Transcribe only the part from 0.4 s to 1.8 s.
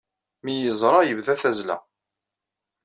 Mi iyi-yeẓra, yebda tazzla.